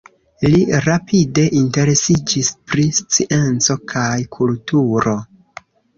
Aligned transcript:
Li 0.51 0.59
rapide 0.85 1.43
interesiĝis 1.59 2.49
pri 2.71 2.85
scienco 3.01 3.77
kaj 3.93 4.11
kulturo. 4.39 5.15